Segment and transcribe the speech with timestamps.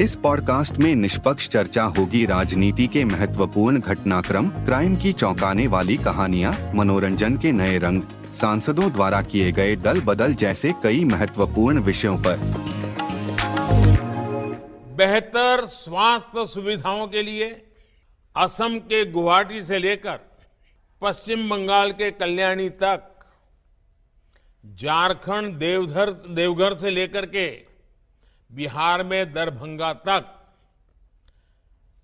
[0.00, 6.72] इस पॉडकास्ट में निष्पक्ष चर्चा होगी राजनीति के महत्वपूर्ण घटनाक्रम, क्राइम की चौंकाने वाली कहानियाँ,
[6.74, 12.36] मनोरंजन के नए रंग, सांसदों द्वारा किए गए दल बदल जैसे कई महत्वपूर्ण विषयों पर।
[14.96, 17.48] बेहतर स्वास्थ्य सुविधाओं के लिए
[18.36, 20.18] असम के गुवाहाटी से लेकर
[21.02, 23.14] पश्चिम बंगाल के कल्याणी तक,
[24.76, 27.65] झारखंड देवधर, देवघर से लेकर के
[28.50, 30.32] बिहार में दरभंगा तक।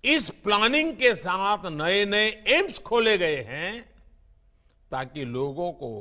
[0.03, 3.81] इस प्लानिंग के साथ नए नए एम्स खोले गए हैं
[4.91, 5.91] ताकि लोगों को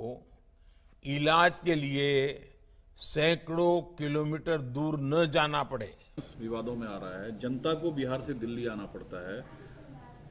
[1.05, 2.09] इलाज के लिए
[2.99, 5.95] सैकड़ों किलोमीटर दूर न जाना पड़े।
[6.41, 9.41] विवादों में आ रहा है जनता को बिहार से दिल्ली आना पड़ता है।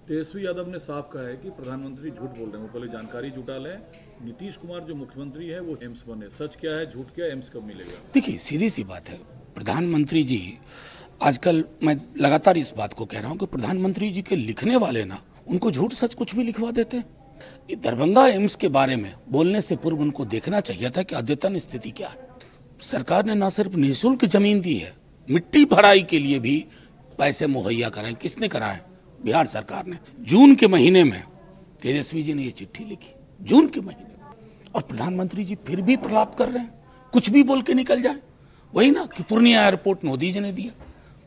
[0.07, 3.29] तेजस्वी यादव ने साफ़ कहा है कि प्रधानमंत्री झूठ बोल रहे हैं वो पहले जानकारी
[3.31, 3.77] जुटा लें।
[4.21, 7.63] नीतीश कुमार जो मुख्यमंत्री है वो एम्स बने। सच क्या है झूठ क्या एम्स कब
[7.63, 7.97] मिलेगा?
[8.13, 9.19] देखिए सीधी सी बात है
[9.55, 10.57] प्रधानमंत्री जी,
[11.23, 15.03] आजकल मैं लगातार इस बात को कह रहा हूँ कि प्रधानमंत्री जी के लिखने वाले
[15.05, 19.61] ना, उनको झूठ सच कुछ भी लिखवा देते हैं। दरभंगा एम्स के बारे में बोलने
[19.61, 22.27] से पूर्व उनको देखना चाहिए था कि अद्यतन स्थिति क्या है।
[22.81, 24.93] सरकार ने ना सिर्फ़ निःशुल्क ज़मीन दी है,
[25.29, 26.65] मिट्टी भराई के लिए भी
[27.17, 28.79] पैसे मुहैया कराए। किसने कराए?
[29.25, 31.23] बिहार सरकार ने। जून के महीने में
[31.81, 34.09] तेजस्वी जी ने ये चिट्ठी लिखी। जून के महीने
[34.75, 36.73] और प्रधानमंत्री जी फिर भी प्रलाप कर रहे हैं।
[37.13, 38.19] कुछ भी बोल के निकल जाए।
[38.73, 40.71] वही ना कि पूर्णिया एयरपोर्ट मोदी जी ने दिया।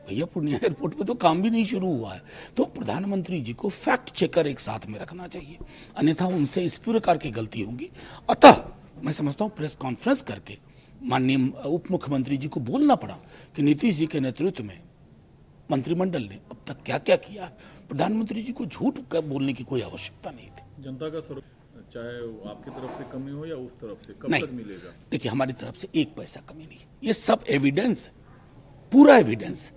[0.08, 2.22] भैया, पूर्णिया एयरपोर्ट पे तो काम भी नहीं शुरू हुआ है।
[2.56, 5.58] तो प्रधानमंत्री जी को फैक्ट चेकर एक साथ में रखना चाहिए।
[5.96, 7.90] अन्यथा उनसे इस प्रकार की गलती होगी।
[8.30, 8.62] अतः
[9.04, 10.58] मैं समझता हूँ प्रेस कॉन्फ्रेंस करके
[11.02, 13.18] माननीय उप मुख्यमंत्री जी को बोलना पड़ा
[13.56, 14.78] कि नीतीश जी के नेतृत्व में
[15.70, 17.50] मंत्रिमंडल ने अब तक क्या क्या किया
[17.88, 21.44] प्रधानमंत्री जी को झूठ बोलने की कोई आवश्यकता नहीं थी। जनता का स्वरूप
[21.94, 22.14] चाहे
[22.50, 24.90] आपकी तरफ़ से कमी हो या उस तरफ़ से कब नहीं। तक मिलेगा?
[25.10, 28.08] देखिए हमारी तरफ़ से एक पैसा कमी नहीं ये सब एविडेंस
[28.92, 29.70] पूरा एविडेंस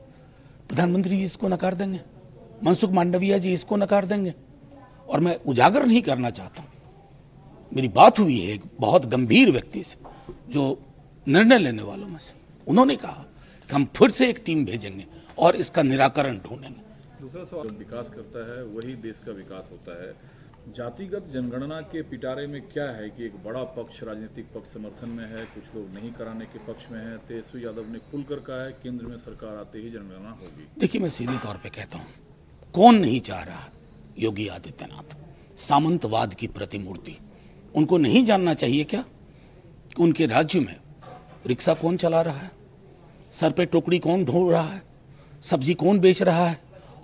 [0.67, 1.99] प्रधानमंत्री जी इसको नकार देंगे
[2.63, 4.33] मनसुख मांडविया जी इसको नकार देंगे।
[5.09, 6.69] और मैं उजागर नहीं करना चाहता हूँ।
[7.71, 10.63] मेरी बात हुई है एक बहुत गंभीर व्यक्ति से जो
[11.27, 12.33] निर्णय लेने वालों में से।
[12.67, 13.23] उन्होंने कहा
[13.69, 15.05] कि हम फिर से एक टीम भेजेंगे
[15.37, 16.81] और इसका निराकरण ढूंढेंगे।
[17.21, 20.11] दूसरा सवाल विकास करता है वही देश का विकास होता है।
[20.67, 25.25] जातिगत जनगणना के पिटारे में क्या है कि एक बड़ा पक्ष राजनीतिक पक्ष समर्थन में
[25.25, 28.71] है, कुछ लोग नहीं कराने के पक्ष में है। तेजस्वी यादव ने खुलकर कहा है,
[28.73, 32.07] केंद्र में सरकार आते ही जनगणना होगी। देखिए, मैं सीधे तौर पे कहता हूँ,
[32.73, 33.69] कौन नहीं चाह रहा
[34.19, 35.15] योगी आदित्यनाथ?
[35.59, 37.17] सामंतवाद की प्रतिमूर्ति।
[37.75, 39.01] उनको नहीं जानना चाहिए क्या
[39.95, 40.75] कि उनके राज्य में
[41.47, 42.51] रिक्शा कौन चला रहा है?
[43.33, 44.81] सर पे टोकरी कौन ढो रहा है?
[45.43, 46.59] सब्ज़ी कौन बेच रहा है?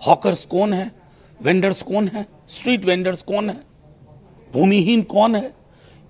[0.06, 1.03] हॉकर्स कौन है?
[1.40, 2.26] वेंडर्स कौन है?
[2.48, 3.60] स्ट्रीट वेंडर्स कौन है?
[4.52, 5.54] भूमिहीन कौन है?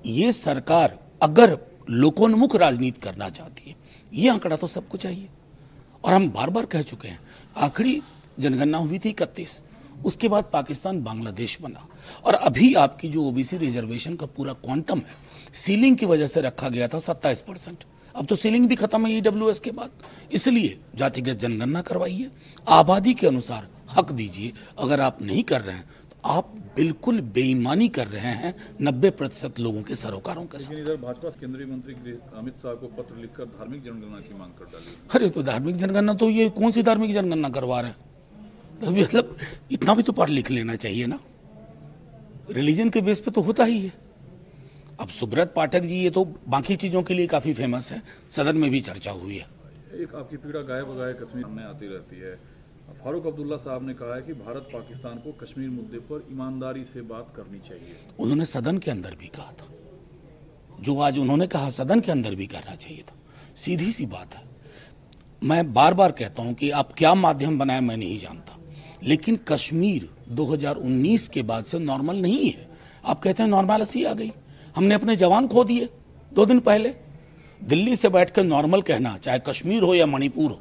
[0.06, 1.58] ये सरकार अगर
[1.90, 3.76] लोकोन्मुख राजनीति करना चाहती है,
[4.12, 5.28] ये आंकड़ा तो सबको चाहिए।
[6.04, 7.18] और हम बार बार कह चुके हैं,
[7.56, 8.00] आखिरी
[8.40, 9.60] जनगणना हुई थी इकतीस,
[10.04, 11.86] उसके बाद पाकिस्तान बांग्लादेश बना।
[12.24, 15.22] और अभी आपकी जो ओबीसी रिजर्वेशन का पूरा क्वांटम है
[15.54, 19.12] सीलिंग की वजह से रखा गया था सत्ताईस परसेंट। अब तो सीलिंग भी खत्म है
[19.12, 19.90] ईडब्ल्यू के बाद,
[20.32, 22.30] इसलिए जातिगत जनगणना करवाइए।
[22.66, 27.88] आबादी के अनुसार हक दीजिए अगर आप नहीं कर रहे हैं तो आप बिल्कुल बेईमानी
[27.88, 31.94] कर रहे हैं नब्बे प्रतिशत लोगों के सरोकारों के साथ। इधर भाजपा केंद्रीय मंत्री
[32.36, 36.14] अमित शाह को पत्र लिखकर धार्मिक जनगणना की मांग कर डाली। अरे तो धार्मिक जनगणना
[36.14, 37.98] तो ये कौन सी धार्मिक जनगणना करवा रहे हैं?
[38.80, 39.36] तो मतलब
[39.72, 41.18] इतना भी तो पढ़ लिख लेना चाहिए ना।
[42.50, 43.92] रिलीजन के बेस पे तो होता ही है।
[45.00, 48.70] अब सुब्रत पाठक जी ये तो बाकी चीज़ों के लिए काफ़ी फ़ेमस है। सदन में
[48.70, 49.46] भी चर्चा हुई है।
[49.94, 52.34] एक आपकी पीड़ा गाय बगाए कश्मीर में आती रहती है।
[52.92, 57.00] फारूक अब्दुल्ला साहब ने कहा है कि भारत पाकिस्तान को कश्मीर मुद्दे पर ईमानदारी से
[57.00, 59.68] बात करनी चाहिए। उन्होंने सदन के अंदर भी कहा था।
[60.80, 63.14] जो आज उन्होंने कहा, सदन के अंदर भी करना चाहिए था।
[63.56, 64.42] सीधी सी बात है।
[65.44, 68.58] मैं बार बार कहता हूँ कि आप क्या माध्यम बनाए मैं नहीं जानता।
[69.02, 72.68] लेकिन कश्मीर 2019 के बाद से नॉर्मल नहीं है।
[73.04, 74.32] आप कहते हैं नॉर्मलिटी आ गई।
[74.76, 75.88] हमने अपने जवान खो दिए
[76.34, 76.94] दो दिन पहले।
[77.64, 80.60] दिल्ली से बैठकर नॉर्मल कहना, चाहे कश्मीर हो या मणिपुर हो।